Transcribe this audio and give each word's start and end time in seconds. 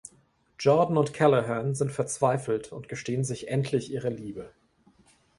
Jordan 0.57 0.97
und 0.97 1.13
Callahan 1.13 1.75
sind 1.75 1.91
verzweifelt 1.91 2.71
und 2.71 2.89
gestehen 2.89 3.23
sich 3.23 3.49
endlich 3.49 3.91
ihre 3.91 4.09
Liebe. 4.09 4.49